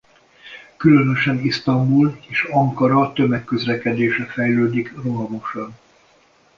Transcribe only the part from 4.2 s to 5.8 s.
fejlődik rohamosan.